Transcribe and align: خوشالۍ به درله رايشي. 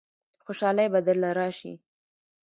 خوشالۍ 0.43 0.87
به 0.93 0.99
درله 1.05 1.29
رايشي. 1.37 1.73